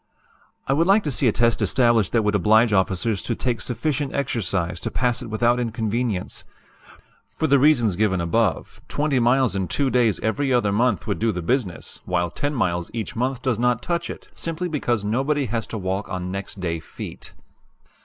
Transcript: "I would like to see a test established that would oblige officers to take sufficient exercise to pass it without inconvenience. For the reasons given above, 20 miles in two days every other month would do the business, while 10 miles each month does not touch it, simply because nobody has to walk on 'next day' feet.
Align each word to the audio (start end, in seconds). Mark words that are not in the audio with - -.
"I 0.67 0.73
would 0.73 0.87
like 0.87 1.03
to 1.03 1.11
see 1.11 1.27
a 1.27 1.31
test 1.31 1.61
established 1.61 2.11
that 2.13 2.23
would 2.23 2.33
oblige 2.33 2.73
officers 2.73 3.21
to 3.21 3.35
take 3.35 3.61
sufficient 3.61 4.15
exercise 4.15 4.81
to 4.81 4.89
pass 4.89 5.21
it 5.21 5.27
without 5.29 5.59
inconvenience. 5.59 6.43
For 7.27 7.45
the 7.45 7.59
reasons 7.59 7.95
given 7.95 8.19
above, 8.19 8.81
20 8.87 9.19
miles 9.19 9.55
in 9.55 9.67
two 9.67 9.91
days 9.91 10.19
every 10.21 10.51
other 10.51 10.71
month 10.71 11.05
would 11.05 11.19
do 11.19 11.31
the 11.31 11.43
business, 11.43 12.01
while 12.05 12.31
10 12.31 12.55
miles 12.55 12.89
each 12.95 13.15
month 13.15 13.43
does 13.43 13.59
not 13.59 13.83
touch 13.83 14.09
it, 14.09 14.27
simply 14.33 14.67
because 14.67 15.05
nobody 15.05 15.45
has 15.45 15.67
to 15.67 15.77
walk 15.77 16.09
on 16.09 16.31
'next 16.31 16.59
day' 16.59 16.79
feet. 16.79 17.35